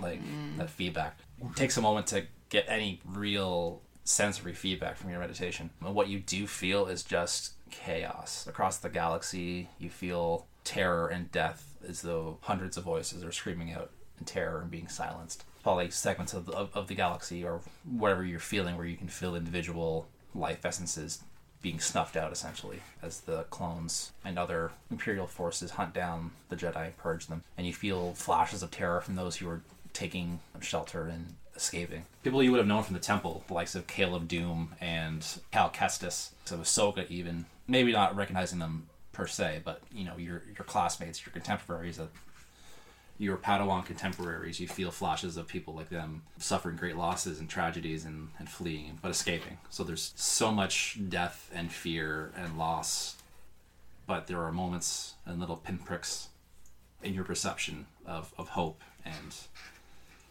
[0.00, 0.56] like mm.
[0.58, 1.18] that feedback.
[1.40, 5.70] It takes a moment to get any real sensory feedback from your meditation.
[5.84, 9.68] And what you do feel is just chaos across the galaxy.
[9.78, 14.60] You feel terror and death as though hundreds of voices are screaming out in terror
[14.60, 15.44] and being silenced.
[15.62, 19.08] Probably segments of the, of, of the galaxy or whatever you're feeling where you can
[19.08, 21.22] feel individual life essences
[21.64, 26.84] being snuffed out essentially as the clones and other imperial forces hunt down the jedi
[26.84, 27.42] and purge them.
[27.56, 29.62] And you feel flashes of terror from those who are
[29.94, 32.04] taking shelter and escaping.
[32.22, 35.70] People you would have known from the temple the likes of caleb Dume and cal
[35.70, 36.32] kestis.
[36.44, 41.24] So ahsoka even maybe not recognizing them per se but you know your your classmates
[41.24, 41.98] your contemporaries
[43.24, 48.04] your Padawan contemporaries, you feel flashes of people like them suffering great losses and tragedies
[48.04, 49.58] and, and fleeing, but escaping.
[49.70, 53.16] So there's so much death and fear and loss,
[54.06, 56.28] but there are moments and little pinpricks
[57.02, 59.34] in your perception of, of hope and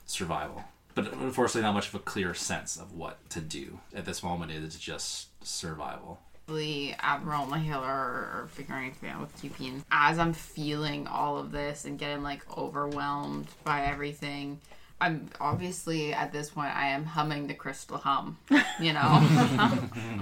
[0.06, 0.64] survival.
[0.96, 4.52] But unfortunately, not much of a clear sense of what to do at this moment.
[4.52, 9.84] It is just survival the Admiral Leh'la are, figuring it out with QP.
[9.92, 14.60] As I'm feeling all of this and getting like overwhelmed by everything,
[15.00, 18.38] I'm obviously at this point I am humming the crystal hum,
[18.80, 19.28] you know.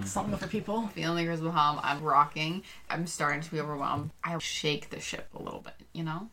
[0.06, 0.88] Song for people.
[0.90, 1.80] Feeling the crystal hum.
[1.84, 2.64] I'm rocking.
[2.90, 4.12] I'm starting to be overwhelmed.
[4.24, 6.30] I shake the ship a little bit, you know,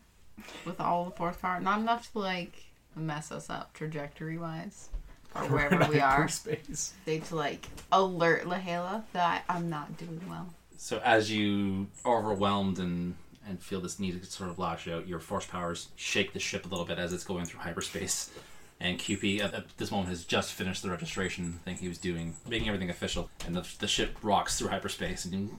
[0.64, 1.60] with all the force power.
[1.60, 4.88] Not enough to like mess us up trajectory wise
[5.34, 6.28] or wherever we are.
[6.28, 6.94] Space.
[7.04, 10.48] They to like alert Leh'la that I'm not doing well.
[10.76, 13.14] So as you are overwhelmed and
[13.46, 16.66] and feel this need to sort of lash out, your force powers shake the ship
[16.66, 18.30] a little bit as it's going through hyperspace.
[18.78, 22.36] And QP at, at this moment has just finished the registration thing he was doing,
[22.46, 23.30] making everything official.
[23.46, 25.50] And the, the ship rocks through hyperspace and, you,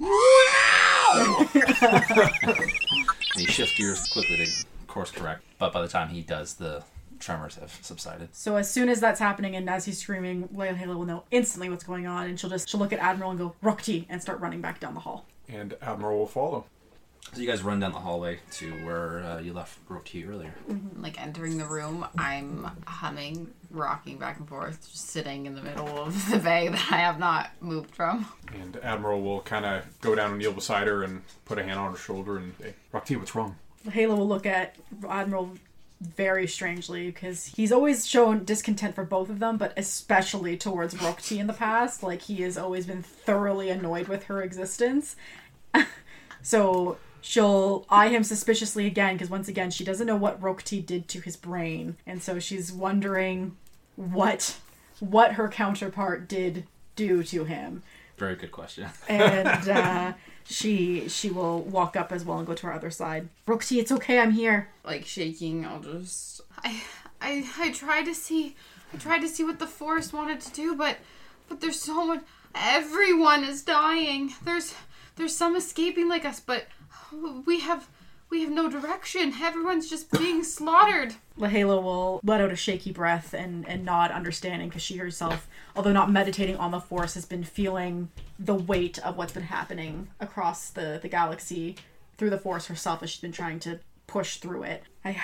[2.43, 5.43] and he shifts gears quickly to course correct.
[5.57, 6.83] But by the time he does, the
[7.19, 8.29] tremors have subsided.
[8.33, 11.83] So as soon as that's happening and as he's screaming, Leh'la will know instantly what's
[11.83, 14.61] going on and she'll just she'll look at Admiral and go, Rok'ti and start running
[14.61, 15.25] back down the hall.
[15.47, 16.65] And Admiral will follow.
[17.33, 20.53] So you guys run down the hallway to where uh, you left Rok'ti earlier.
[20.67, 21.03] Mm-hmm.
[21.03, 25.87] Like entering the room, I'm humming, rocking back and forth, just sitting in the middle
[25.99, 28.25] of the bay that I have not moved from.
[28.59, 31.79] And Admiral will kind of go down and kneel beside her and put a hand
[31.79, 33.57] on her shoulder and say, Rok'ti, what's wrong?
[33.91, 34.75] Halo will look at
[35.07, 35.51] Admiral
[36.01, 41.39] very strangely because he's always shown discontent for both of them, but especially towards Rok'ti
[41.39, 42.03] in the past.
[42.03, 45.15] Like he has always been thoroughly annoyed with her existence.
[46.41, 51.07] so she'll eye him suspiciously again because once again she doesn't know what Rok'ti did
[51.09, 53.57] to his brain, and so she's wondering
[53.95, 54.57] what
[54.99, 57.83] what her counterpart did do to him.
[58.17, 58.89] Very good question.
[59.07, 60.13] and uh,
[60.49, 63.29] she she will walk up as well and go to our other side.
[63.47, 64.69] Rok'ti, it's okay, I'm here.
[64.83, 66.81] Like shaking, I'll just I
[67.21, 68.55] I I tried to see
[68.91, 70.97] I tried to see what the forest wanted to do, but
[71.47, 72.23] but there's so much
[72.55, 74.33] everyone is dying.
[74.43, 74.73] There's
[75.15, 76.65] there's some escaping like us, but
[77.45, 77.87] we have
[78.29, 79.33] we have no direction.
[79.41, 81.15] Everyone's just being slaughtered.
[81.37, 85.93] Leh'la will let out a shaky breath and, and nod understanding because she herself, although
[85.93, 90.69] not meditating on the Force, has been feeling the weight of what's been happening across
[90.69, 91.75] the, the galaxy
[92.17, 94.83] through the Force herself as she's been trying to push through it.
[95.03, 95.21] I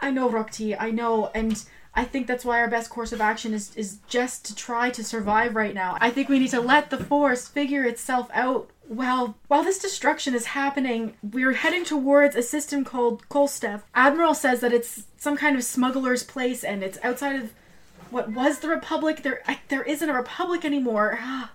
[0.00, 1.62] I know, Rok'ti, I know, and
[1.94, 5.04] I think that's why our best course of action is is just to try to
[5.04, 5.96] survive right now.
[6.00, 10.34] I think we need to let the Force figure itself out well, while this destruction
[10.34, 13.82] is happening, we're heading towards a system called Kolstev.
[13.94, 17.52] Admiral says that it's some kind of smuggler's place and it's outside of
[18.10, 19.22] what was the Republic.
[19.22, 21.18] There, I, there isn't a Republic anymore.
[21.20, 21.52] Ah.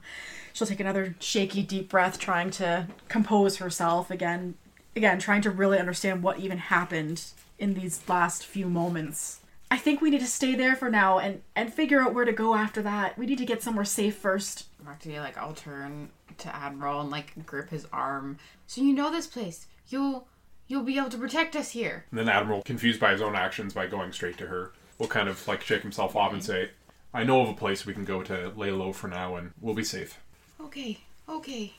[0.54, 4.56] She'll take another shaky, deep breath, trying to compose herself again.
[4.96, 7.24] Again, trying to really understand what even happened
[7.60, 9.40] in these last few moments.
[9.72, 12.34] I think we need to stay there for now and and figure out where to
[12.34, 13.18] go after that.
[13.18, 14.66] We need to get somewhere safe first.
[14.84, 18.38] Back to you, like I'll turn to Admiral and like grip his arm.
[18.68, 19.68] So you know this place.
[19.88, 20.28] You'll
[20.68, 22.06] you'll be able to protect us here.
[22.12, 25.30] And then Admiral, confused by his own actions by going straight to her, will kind
[25.30, 26.70] of like shake himself off and say,
[27.14, 29.76] I know of a place we can go to lay low for now and we'll
[29.76, 30.20] be safe.
[30.62, 31.74] Okay, okay.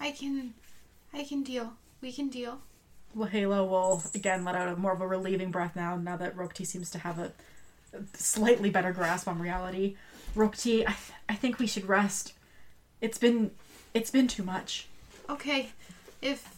[0.00, 0.54] I can
[1.12, 1.74] I can deal.
[2.00, 2.60] We can deal.
[3.14, 6.36] Well, Halo will again let out a more of a relieving breath now, now that
[6.36, 7.32] Rok'ti seems to have a,
[7.92, 9.96] a slightly better grasp on reality.
[10.34, 12.32] Rok'ti, I, th- I think we should rest.
[13.00, 13.50] It's been
[13.94, 14.86] it's been too much.
[15.28, 15.70] Okay.
[16.22, 16.56] If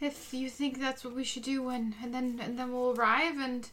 [0.00, 3.38] if you think that's what we should do, and and then and then we'll arrive,
[3.38, 3.68] and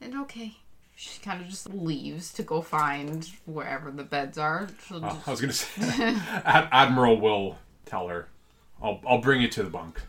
[0.00, 0.56] and okay.
[0.96, 4.68] She kind of just leaves to go find wherever the beds are.
[4.86, 5.82] She'll Uh, just- I was gonna say,
[6.44, 8.28] Ad- Admiral will tell her,
[8.80, 10.00] "I'll I'll bring you to the bunk.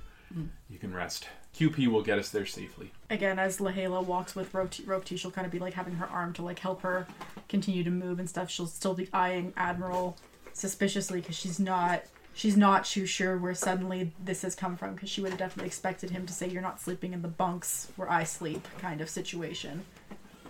[0.69, 1.27] You can rest.
[1.57, 5.45] QP will get us there safely." Again, as Leh'la walks with Rope Ropti, she'll kind
[5.45, 7.07] of be like having her arm to like help her
[7.49, 8.51] continue to move and stuff.
[8.51, 10.17] She'll still be eyeing Admiral
[10.55, 12.01] suspiciously because she's not
[12.33, 15.67] she's not too sure where suddenly this has come from because she would have definitely
[15.67, 19.09] expected him to say you're not sleeping in the bunks where I sleep kind of
[19.09, 19.85] situation.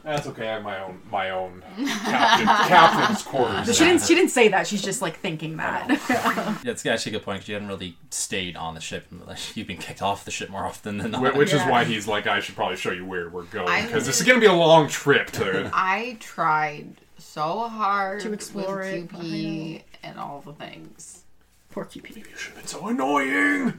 [0.03, 0.47] That's okay.
[0.47, 3.75] I have my own my own captain, captain's quarters.
[3.75, 4.67] She didn't she didn't say that.
[4.67, 5.89] She's just like thinking that.
[6.63, 9.07] Yeah, it's actually a good point 'cause you hadn't really stayed on the ship.
[9.25, 11.33] Like, You've been kicked off the ship more often than not.
[11.33, 11.69] Wh- Which is Yeah.
[11.71, 14.39] why he's like, I should probably show you where we're going because this is gonna
[14.39, 15.69] be a long trip to.
[15.73, 21.23] I tried so hard To explore with it, QP and all the things.
[21.71, 22.15] Poor QP.
[22.15, 23.73] You should have been so annoying.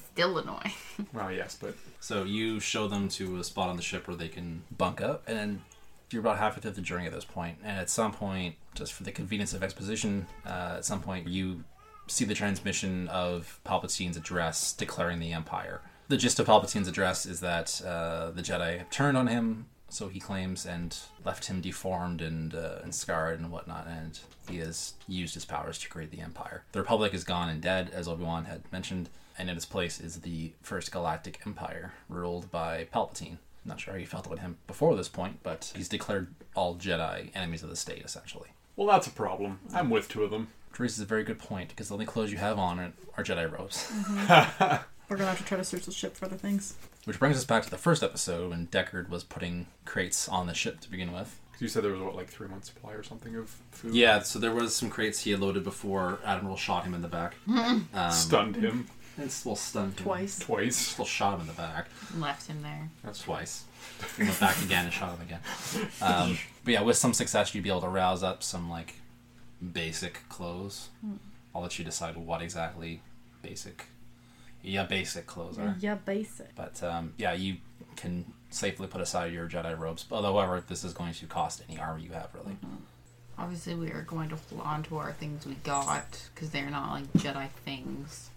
[0.12, 0.72] Still annoying.
[1.12, 4.28] Well, yes, but So you show them to a spot on the ship where they
[4.28, 5.62] can bunk up, and then
[6.10, 7.58] you're about halfway through the journey at this point.
[7.62, 11.64] And at some point, just for the convenience of exposition, uh, at some point you
[12.08, 15.80] see the transmission of Palpatine's address declaring the Empire.
[16.08, 20.08] The gist of Palpatine's address is that uh, the Jedi have turned on him, so
[20.08, 24.94] he claims, and left him deformed and, uh, and scarred and whatnot, and he has
[25.06, 26.64] used his powers to create the Empire.
[26.72, 30.00] The Republic is gone and dead, as Obi Wan had mentioned, and in its place
[30.00, 33.36] is the First Galactic Empire, ruled by Palpatine.
[33.64, 37.30] Not sure how you felt about him before this point, but he's declared all Jedi
[37.34, 38.48] enemies of the state, essentially.
[38.76, 39.60] well, that's a problem.
[39.74, 40.48] I'm with two of them.
[40.70, 43.22] Which raises a very good point, because the only clothes you have on are, are
[43.22, 43.92] Jedi robes.
[45.12, 46.74] We're gonna have to try to search the ship for other things.
[47.04, 50.54] Which brings us back to the first episode when Deckard was putting crates on the
[50.54, 51.38] ship to begin with.
[51.52, 53.94] 'Cause you said there was what, like three months supply or something of food.
[53.94, 57.08] Yeah, so there was some crates he had loaded before Admiral shot him in the
[57.08, 57.34] back.
[57.48, 58.86] um, stunned him
[59.18, 60.04] and still stunned him.
[60.04, 60.38] Twice.
[60.38, 60.76] twice.
[60.76, 61.88] Still shot him in the back.
[62.16, 62.88] Left him there.
[63.04, 63.64] That's twice.
[64.16, 65.40] And went back again and shot him again.
[66.00, 68.94] Um, but yeah, with some success, you'd be able to rouse up some like
[69.72, 70.88] basic clothes.
[71.54, 73.02] I'll let you decide what exactly
[73.42, 73.86] basic,
[74.62, 75.76] yeah, basic clothes are.
[75.80, 76.54] Yeah, basic.
[76.54, 77.56] But um, yeah, you
[77.96, 80.04] can safely put aside your Jedi robes.
[80.10, 82.56] Although, however, this is going to cost any armor you have, really.
[83.38, 86.92] Obviously, we are going to hold on to our things we got because they're not
[86.92, 88.30] like Jedi things.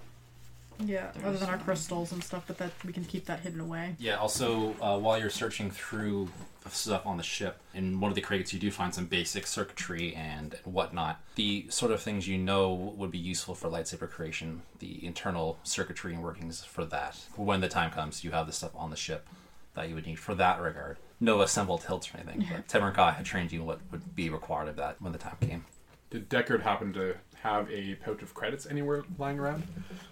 [0.83, 3.59] Yeah, There's other than our crystals and stuff, but that we can keep that hidden
[3.59, 3.95] away.
[3.99, 4.15] Yeah.
[4.15, 6.29] Also, uh, while you're searching through
[6.69, 10.15] stuff on the ship, in one of the crates, you do find some basic circuitry
[10.15, 11.21] and whatnot.
[11.35, 16.13] The sort of things you know would be useful for lightsaber creation, the internal circuitry
[16.13, 17.17] and workings for that.
[17.35, 19.27] When the time comes, you have the stuff on the ship
[19.75, 20.97] that you would need for that regard.
[21.19, 24.67] No assembled hilts or anything, but Temrin Ka had trained you what would be required
[24.67, 25.65] of that when the time came.
[26.09, 29.63] Did Deckard happen to have a pouch of credits anywhere lying around?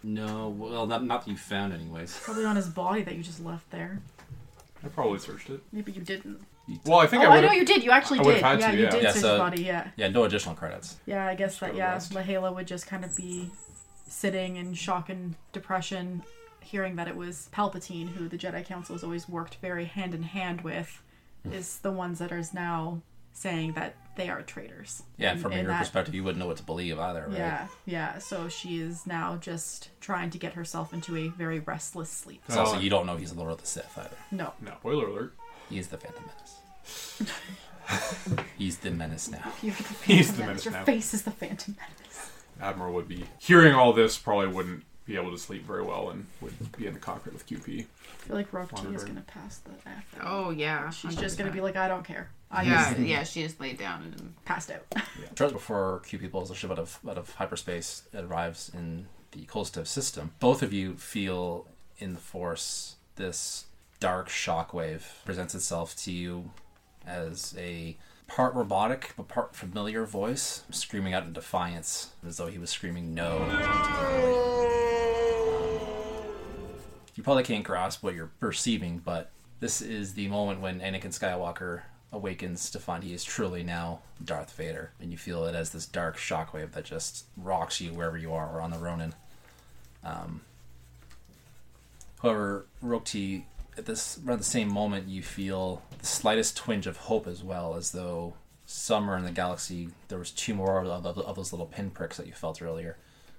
[0.03, 2.19] No, well, not, not that you found, anyways.
[2.21, 4.01] Probably on his body that you just left there.
[4.83, 5.61] I probably searched it.
[5.71, 6.39] Maybe you didn't.
[6.85, 7.25] Well, I think I.
[7.25, 7.47] oh, I I, would.
[7.47, 7.83] know you did.
[7.83, 8.45] You actually I would've did.
[8.45, 8.89] had yeah, to, you yeah.
[8.91, 9.63] did Yeah, search so- his body.
[9.63, 10.97] Yeah, Yeah, no additional credits.
[11.05, 11.27] yeah.
[11.27, 12.13] I guess that to yeah, rest.
[12.13, 13.49] Leh'la would just kind of be
[14.07, 16.21] sitting in shock and depression,
[16.61, 20.23] hearing that it was Palpatine, who the Jedi Council has always worked very hand in
[20.23, 21.01] hand with,
[21.43, 21.53] hmm.
[21.53, 23.01] is the ones that that is now
[23.33, 25.03] saying that they are traitors.
[25.17, 27.37] Yeah, And- from and your that- perspective, you wouldn't know what to believe either, right?
[27.37, 28.17] Yeah, yeah.
[28.19, 32.43] So she is now just trying to get herself into a very restless sleep.
[32.47, 32.79] So also, Oh.
[32.79, 34.15] you don't know he's the Lord of the Sith either.
[34.31, 35.33] No, No, spoiler alert.
[35.69, 37.31] He's the Phantom Menace.
[38.57, 39.51] he's the menace now.
[39.61, 40.83] you're the He's Phantom the menace Your now.
[40.85, 42.29] face is the Phantom Menace.
[42.61, 44.17] Admiral would be hearing all this.
[44.17, 47.45] Probably wouldn't be able to sleep very well and would be in the cockpit with
[47.47, 47.81] QP.
[47.81, 50.15] I feel like Rok'ti is gonna pass the F.
[50.19, 50.25] out.
[50.25, 52.29] Oh yeah, She's just gonna be like, I don't care.
[52.49, 53.23] I yeah, just yeah.
[53.23, 54.85] She just laid down and passed out.
[55.35, 59.41] Just before QP pulls the ship out of out of hyperspace, it arrives in the
[59.41, 60.31] Kolstev system.
[60.39, 63.65] Both of you feel in the Force this
[63.99, 66.51] dark shockwave presents itself to you
[67.05, 72.57] as a part robotic but part familiar voice screaming out in defiance as though he
[72.57, 73.37] was screaming no.
[73.49, 74.52] Oh.
[77.23, 81.83] You probably can't grasp what you're perceiving, but this is the moment when Anakin Skywalker
[82.11, 85.85] awakens to find he is truly now Darth Vader, and you feel it as this
[85.85, 89.15] dark shockwave that just rocks you wherever you are or on the Ronin.
[90.03, 90.41] Um,
[92.21, 93.45] however, Rok'ti,
[93.77, 97.75] at this around the same moment, you feel the slightest twinge of hope as well,
[97.75, 98.33] as though
[98.65, 102.33] somewhere in the galaxy there was two more of, of, those little pinpricks that you
[102.33, 102.97] felt earlier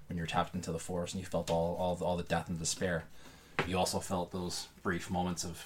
[0.09, 2.49] when you were tapped into the Force, and you felt all all, all the death
[2.49, 3.03] and despair.
[3.67, 5.65] You also felt those brief moments of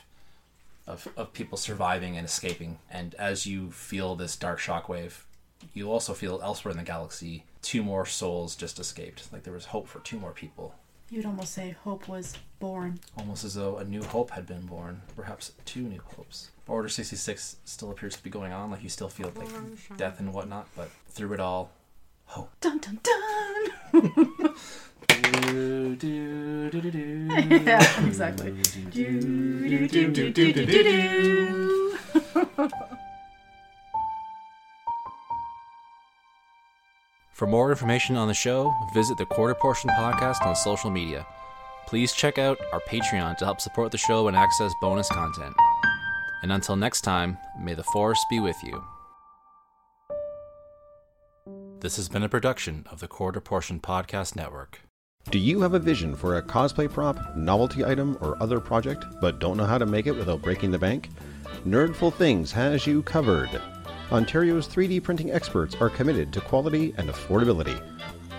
[0.88, 2.80] of, of people surviving and escaping.
[2.90, 5.22] And as you feel this dark shockwave,
[5.74, 9.32] you also feel elsewhere in the galaxy two more souls just escaped.
[9.32, 10.74] Like there was hope for two more people
[11.12, 13.00] You'd almost say hope was born.
[13.18, 16.52] Almost as though a new hope had been born, perhaps two new hopes.
[16.68, 20.32] Order 66 still appears to be going on, like you still feel like death and
[20.32, 21.72] whatnot, but through it all,
[22.26, 22.52] hope.
[22.62, 24.54] Dun dun dun.
[27.50, 28.54] Yeah, exactly.
[37.34, 41.26] For more information on the show, visit the Quarter Portion Podcast on social media.
[41.88, 45.56] Please check out our Patreon to help support the show and access bonus content.
[46.44, 48.84] And until next time, may the Force be with you.
[51.80, 54.82] This has been a production of the Quarter Portion Podcast Network.
[55.32, 59.38] Do you have a vision for a cosplay prop, novelty item, or other project, but
[59.38, 61.10] don't know how to make it without breaking the bank?
[61.68, 63.62] Nerdful Things has you covered.
[64.12, 67.80] Ontario's 3D printing experts are committed to quality and affordability.